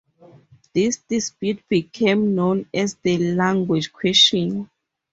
This 0.73 0.97
dispute 0.97 1.61
became 1.69 2.33
known 2.33 2.67
as 2.73 2.95
the 2.95 3.19
Language 3.35 3.93
Question. 3.93 4.67